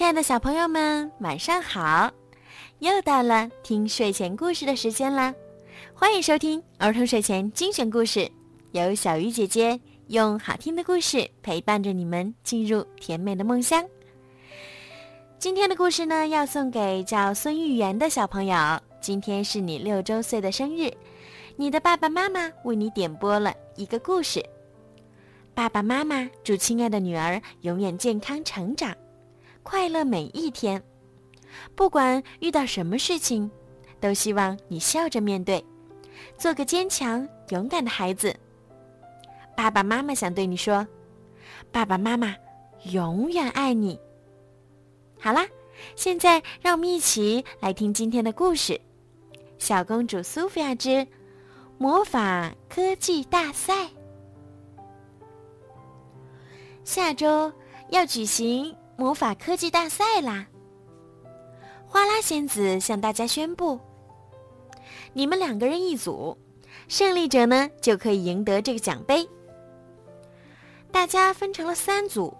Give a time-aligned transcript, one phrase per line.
[0.00, 2.10] 亲爱的小朋友们，晚上好！
[2.78, 5.34] 又到了听睡前故事的时间啦，
[5.92, 8.26] 欢迎收听儿童睡前精选故事，
[8.72, 13.86] 由小鱼姐姐用好听的故事陪伴着你们进入甜美的梦乡。
[15.38, 18.56] 今天的故事呢，要送给叫孙玉元的小朋友，
[19.02, 20.90] 今天是你六周岁的生日，
[21.56, 24.42] 你的爸爸妈妈为你点播了一个故事。
[25.54, 28.96] 爸爸妈妈祝亲爱的女儿永远健康成长，
[29.70, 30.82] 快乐每一天。
[31.76, 33.48] 不管遇到什么事情，
[34.00, 35.64] 都希望你笑着面对，
[36.36, 38.34] 做个坚强勇敢的孩子。
[39.56, 40.84] 爸爸妈妈想对你说
[41.70, 42.34] ：“爸爸妈妈
[42.90, 43.96] 永远爱你。”
[45.22, 45.46] 好啦，
[45.94, 48.72] 现在让我们一起来听今天的故事，
[49.56, 51.06] 《小公主苏菲亚之
[51.78, 53.84] 魔法科技大赛》。
[56.82, 57.52] 下周
[57.90, 60.44] 要举行魔法科技大赛啦！
[61.86, 63.80] 花拉仙子向大家宣布：
[65.14, 66.36] 你们两个人一组，
[66.86, 69.26] 胜利者呢就可以赢得这个奖杯。
[70.92, 72.36] 大家分成了三组：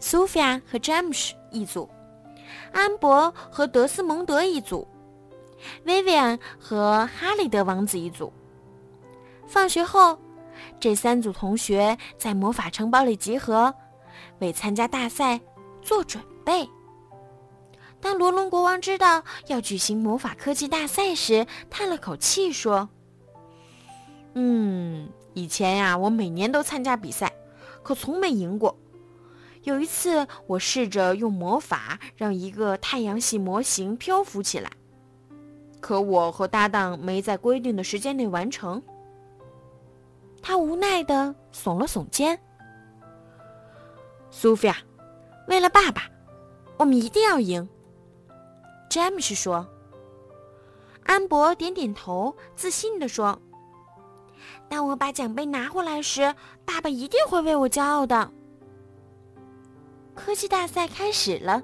[0.00, 1.86] 苏菲亚和詹姆斯一组，
[2.72, 4.88] 安博和德斯蒙德一组，
[5.84, 8.32] 薇薇安和哈利德王子一组。
[9.46, 10.18] 放学后。
[10.80, 13.72] 这三组同学在魔法城堡里集合，
[14.40, 15.40] 为参加大赛
[15.88, 16.68] 做准备。
[17.98, 22.90] 当罗龙国王知道要举行魔法科技大赛时，叹了口气说
[24.36, 27.32] ：“嗯，以前呀，我每年都参加比赛，
[27.82, 28.76] 可从没赢过。
[29.62, 34.70] 有一次，我试着用魔法让一个太阳系模型漂浮起来，
[35.80, 38.82] 可我和搭档没在规定的时间内完成。”
[40.42, 42.38] 他无奈地耸了耸肩。
[44.30, 44.76] 苏菲亚，
[45.48, 46.02] 为了爸爸，
[46.76, 47.68] 我们一定要赢。
[48.88, 49.66] 詹姆斯说。
[51.04, 53.40] 安博点点头，自信地说
[54.68, 56.34] ：“当我把奖杯拿回来时，
[56.66, 58.30] 爸爸一定会为我骄傲的。”
[60.14, 61.62] 科技大赛开始了，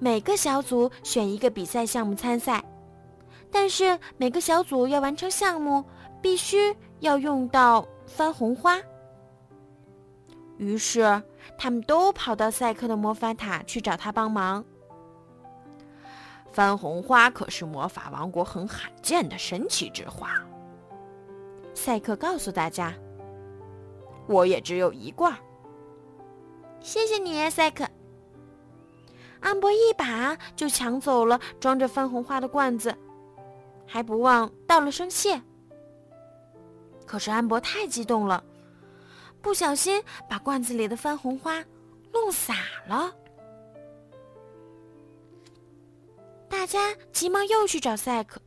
[0.00, 2.64] 每个小组选一个比赛项目参赛，
[3.50, 5.84] 但是每个小组要完成项目
[6.20, 6.76] 必须。
[7.00, 8.78] 要用到番红花，
[10.58, 11.00] 于是
[11.56, 14.64] 他们都跑到赛克的魔法塔去找他帮忙。
[16.52, 20.30] 番红花可是魔法王国很罕见的神奇之花。
[21.74, 22.92] 赛克告诉大家
[24.26, 25.32] ：“我也只有一罐。”
[26.80, 27.86] 谢谢你，赛克。
[29.38, 32.94] 安博一把就抢走了装着番红花的罐子，
[33.86, 35.40] 还不忘道了声谢。
[37.06, 38.44] 可是安博太激动了，
[39.42, 41.64] 不小心把罐子里的番红花
[42.12, 42.54] 弄洒
[42.86, 43.14] 了。
[46.48, 48.40] 大家急忙又去找赛克，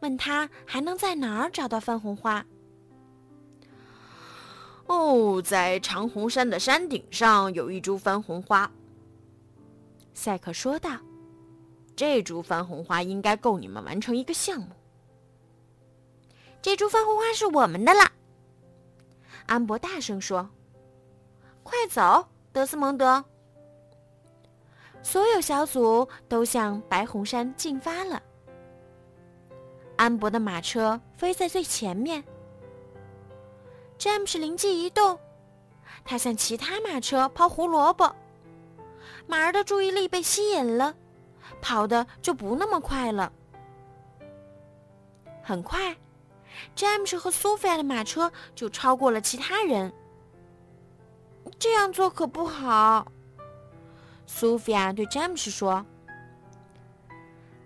[0.00, 2.44] 问他还能在哪儿找到番红花。
[4.86, 8.70] 哦，在长虹山的山顶上有一株番红花。
[10.14, 10.90] 赛克说道
[11.94, 14.68] ：“这株番红花应该够你们完成一个项目。”
[16.62, 18.10] 这株番红花是我们的了，
[19.46, 20.48] 安博大声说
[21.62, 23.24] ：“快走，德斯蒙德！”
[25.02, 28.20] 所有小组都向白红山进发了。
[29.96, 32.22] 安博的马车飞在最前面。
[33.96, 35.18] 詹姆斯灵机一动，
[36.04, 38.14] 他向其他马车抛胡萝卜，
[39.26, 40.94] 马儿的注意力被吸引了，
[41.62, 43.32] 跑的就不那么快了。
[45.42, 45.96] 很快。
[46.74, 49.92] 詹姆斯和苏菲亚的马车就超过了其他人。
[51.58, 53.06] 这样做可不好。
[54.26, 55.84] 苏菲亚对詹姆斯说：“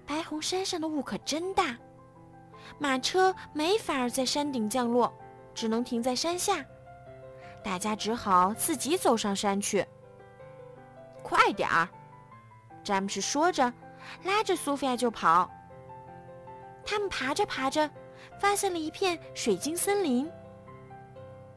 [0.07, 1.77] 白红山上的雾可真大，
[2.79, 5.13] 马车没法在山顶降落，
[5.55, 6.65] 只能停在山下。
[7.65, 9.87] 大家只好自己走上山去。”
[11.23, 11.89] 快点儿！
[12.83, 13.73] 詹姆斯说着，
[14.25, 15.51] 拉着苏菲亚就跑。
[16.85, 17.89] 他们爬着爬着。
[18.39, 20.31] 发现了一片水晶森林。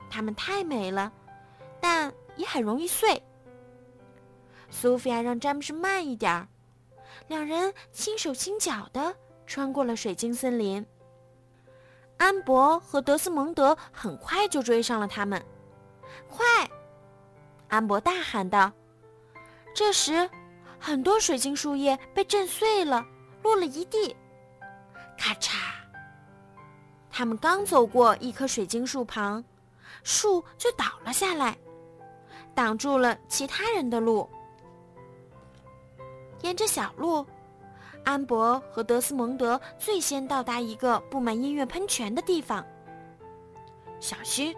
[0.10, 1.12] 它们太美了，
[1.80, 3.22] 但也很容易碎。
[4.70, 6.48] 苏菲亚让詹姆斯慢一点儿，
[7.28, 9.16] 两人轻手轻脚地
[9.46, 10.86] 穿过了水晶森林。
[12.18, 15.44] 安博和德斯蒙德很快就追上了他们。
[16.30, 16.46] 快！
[17.68, 18.72] 安博大喊道。
[19.74, 20.30] 这时，
[20.80, 23.04] 很多水晶树叶被震碎了，
[23.42, 24.16] 落了一地。
[25.18, 25.53] 咔嚓！
[27.16, 29.44] 他们刚走过一棵水晶树旁，
[30.04, 31.56] 树就倒了下来，
[32.56, 34.28] 挡住了其他人的路。
[36.42, 37.24] 沿着小路，
[38.04, 42.66] 安博和德斯蒙德最先到达一个布满音乐喷泉的地方。
[44.00, 44.56] 小心！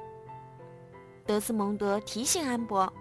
[1.26, 2.92] 德斯蒙德提醒安博。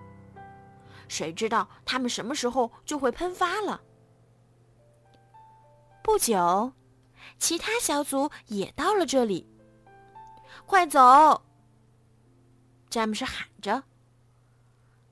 [1.06, 3.80] 谁知道他们什么时候就会喷发了？
[6.02, 6.72] 不久，
[7.38, 9.46] 其他小组也到了这里。
[10.66, 11.42] 快走！
[12.88, 13.82] 詹姆斯喊着。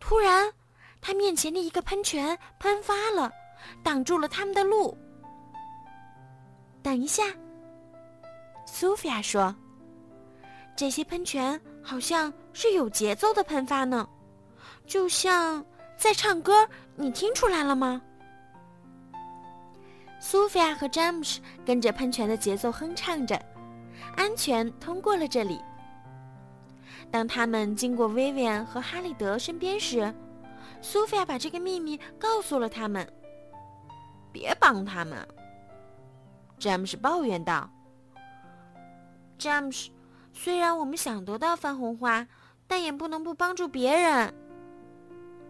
[0.01, 0.53] 突然，
[1.01, 3.31] 他面前的一个喷泉喷发了，
[3.83, 4.97] 挡住了他们的路。
[6.83, 7.25] 等一下，
[8.67, 9.55] 苏菲亚说
[10.77, 14.09] ：“这些喷泉好像是有节奏的喷发呢，
[14.87, 15.65] 就像……”
[15.95, 18.03] 在唱歌，你听出来了吗？
[20.25, 23.37] 苏菲亚和詹姆斯跟着喷泉的节奏哼唱着，
[24.17, 25.61] 安全通过了这里。
[27.11, 30.15] 当他们经过薇薇安和哈利德身边时，
[30.81, 33.05] 苏菲亚把这个秘密告诉了他们。
[34.31, 35.27] 别帮他们，
[36.57, 37.69] 詹姆斯抱怨道。
[39.37, 39.91] 詹姆斯，
[40.33, 42.25] 虽然我们想得到番红花，
[42.69, 44.33] 但也不能不帮助别人。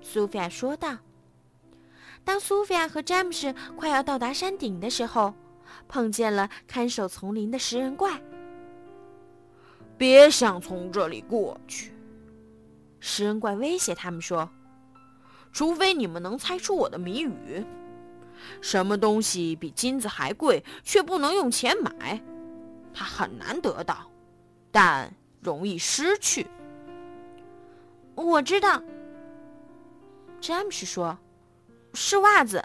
[0.00, 0.96] 苏菲亚说道
[2.24, 5.34] ：“当苏菲亚和詹姆斯快要到达山顶的时候，
[5.88, 8.20] 碰见了看守丛林的食人怪。
[9.98, 11.92] 别想从这里过去！”
[13.00, 14.48] 食人怪威胁他们说
[15.52, 17.64] ：“除非你们能猜出我的谜语。
[18.60, 22.20] 什么东西比金子还贵，却不能用钱买？
[22.94, 24.10] 它很难得到，
[24.70, 26.46] 但容易失去。”
[28.14, 28.82] 我知道。
[30.40, 31.16] 詹姆斯说
[31.94, 32.62] ：“是袜子，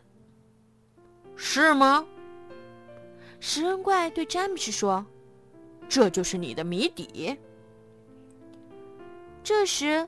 [1.36, 2.06] 是吗？”
[3.40, 5.06] 食人怪对詹姆斯说
[5.88, 7.38] ：“这就是你的谜底。”
[9.44, 10.08] 这时，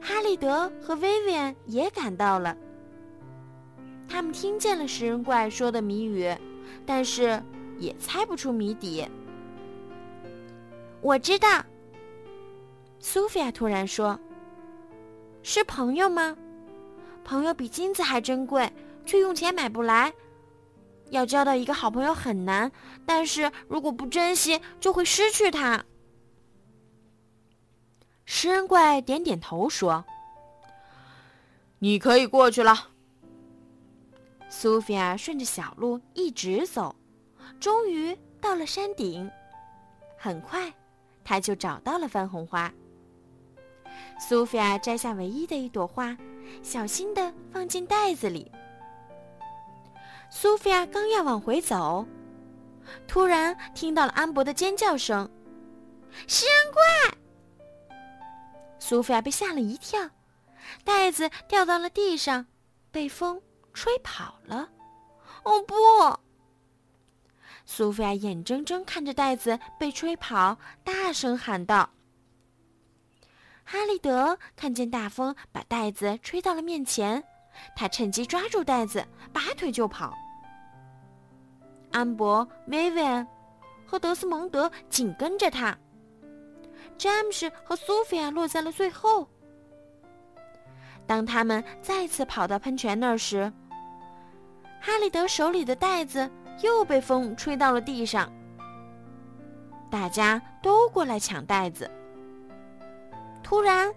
[0.00, 2.56] 哈利德和薇薇安也赶到了。
[4.08, 6.34] 他们听见了食人怪说的谜语，
[6.84, 7.42] 但是
[7.78, 9.06] 也猜不出谜底。
[11.00, 11.64] 我知道，
[12.98, 14.18] 苏菲亚突然说
[15.42, 16.36] ：“是朋友吗？”
[17.24, 18.70] 朋友比金子还珍贵，
[19.06, 20.12] 却用钱买不来。
[21.10, 22.72] 要交到一个好朋友很难，
[23.04, 25.84] 但是如果不珍惜，就会失去他。
[28.24, 30.04] 食人怪点点头说
[31.80, 32.88] ：“你可以过去了。”
[34.48, 36.94] 苏菲亚顺着小路一直走，
[37.60, 39.30] 终于到了山顶。
[40.16, 40.72] 很快，
[41.24, 42.72] 她就找到了番红花。
[44.18, 46.16] 苏菲亚摘下唯一的一朵花。
[46.62, 48.50] 小心地放进袋子里。
[50.30, 52.06] 苏菲亚刚要往回走，
[53.06, 55.30] 突然听到了安博的尖叫声
[56.26, 56.82] ：“食人怪！”
[58.80, 60.10] 苏菲亚被吓了一跳，
[60.84, 62.46] 袋子掉到了地上，
[62.90, 63.40] 被风
[63.72, 64.70] 吹跑了。
[65.44, 65.74] 哦不！
[67.64, 71.90] 苏菲亚眼睁睁看着袋子被吹跑，大声喊道。
[73.64, 77.22] 哈利德看见大风把袋子吹到了面前，
[77.74, 80.12] 他趁机抓住袋子，拔腿就跑。
[81.90, 83.26] 安博、薇薇安
[83.86, 85.76] 和德斯蒙德紧跟着他，
[86.98, 89.28] 詹姆斯和苏菲亚落在了最后。
[91.06, 93.52] 当他们再次跑到喷泉那儿时，
[94.80, 96.30] 哈利德手里的袋子
[96.62, 98.30] 又被风吹到了地上。
[99.90, 101.90] 大家都过来抢袋子。
[103.52, 103.94] 突然，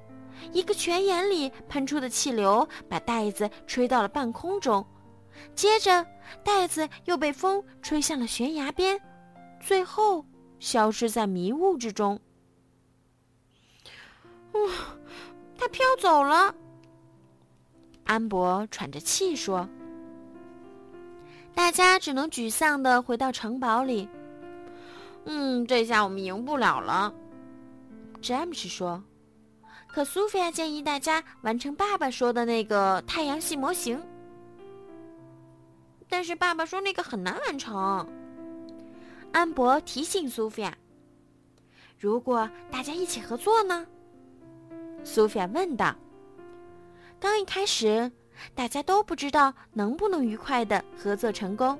[0.51, 4.85] 一个泉眼里喷出的气流把袋子吹到了半空中，
[5.55, 6.05] 接着
[6.43, 9.00] 袋子又被风吹向了悬崖边，
[9.62, 10.25] 最后
[10.59, 12.19] 消失在迷雾之中。
[14.51, 14.59] 哇，
[15.57, 16.53] 它飘走了！
[18.03, 19.65] 安博喘着气说
[21.55, 24.09] ：“大家只能沮丧的回到城堡里。”
[25.24, 27.13] 嗯，这下我们赢不了了，
[28.21, 29.01] 詹姆斯说。
[29.95, 33.97] 可苏菲亚建议大家完成爸爸说的那个太阳系模型，
[36.09, 38.05] 但是爸爸说那个很难完成。
[39.31, 40.77] 安博提醒苏菲亚
[41.97, 43.87] ：“如果大家一起合作呢？”
[45.05, 45.95] 苏菲亚问道。
[47.17, 48.11] 刚一开始，
[48.53, 51.79] 大家都不知道能不能愉快的合作成功。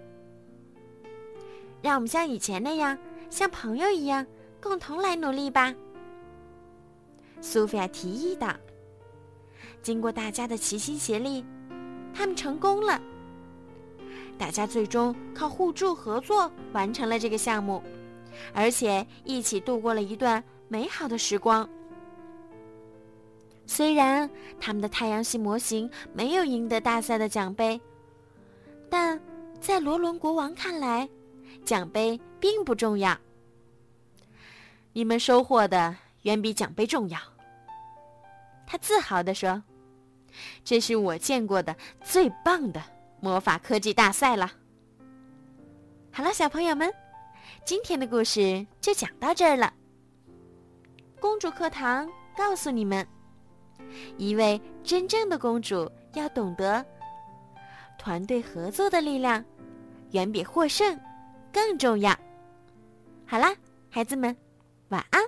[1.82, 2.98] 让我们像以前那样，
[3.30, 4.26] 像朋友一样，
[4.62, 5.76] 共同来努力吧。
[7.46, 8.52] 苏菲亚提议道
[9.84, 11.46] ：“经过大家的齐心协力，
[12.12, 13.00] 他们成功了。
[14.36, 17.84] 大家最终靠互助合作完成了这个项目，
[18.52, 21.70] 而且一起度过了一段美好的时光。
[23.68, 24.28] 虽然
[24.60, 27.80] 他们的太阳系模型没有赢得大赛的奖杯，
[28.90, 29.22] 但
[29.62, 31.08] 在罗伦国王看来，
[31.64, 33.16] 奖杯并不重要。
[34.94, 37.20] 你们收获的远比奖杯重要。
[38.66, 39.62] 他自豪地说
[40.64, 42.82] ：“这是我见过的最棒的
[43.20, 44.52] 魔法科技大赛了。”
[46.12, 46.92] 好了，小朋友们，
[47.66, 49.74] 今天的故事就讲到这儿了。
[51.20, 53.06] 公主课堂告诉你们，
[54.18, 56.86] 一位真正的公主要懂得，
[57.98, 59.44] 团队合作的力量
[60.12, 61.00] 远比获胜
[61.52, 62.16] 更重要。
[63.26, 63.54] 好啦，
[63.90, 64.36] 孩子们，
[64.90, 65.22] 晚安。